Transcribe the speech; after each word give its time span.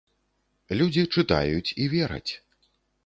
Людзі 0.79 1.03
чытаюць 1.17 1.73
і 1.85 1.87
вераць. 1.93 2.29